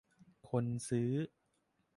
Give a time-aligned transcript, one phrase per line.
[0.49, 1.11] คนซื้อ